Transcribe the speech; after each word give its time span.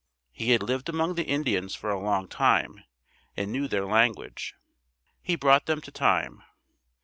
He 0.31 0.49
had 0.49 0.63
lived 0.63 0.89
among 0.89 1.13
the 1.13 1.27
Indians 1.27 1.75
for 1.75 1.91
a 1.91 1.99
long 2.01 2.27
time 2.27 2.83
and 3.37 3.51
knew 3.51 3.67
their 3.67 3.85
language. 3.85 4.55
He 5.21 5.35
brought 5.35 5.67
them 5.67 5.79
to 5.79 5.91
time. 5.91 6.41